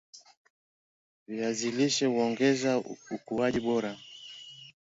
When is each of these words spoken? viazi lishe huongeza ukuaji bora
viazi 1.27 1.71
lishe 1.71 2.05
huongeza 2.05 2.77
ukuaji 3.15 3.59
bora 3.59 3.97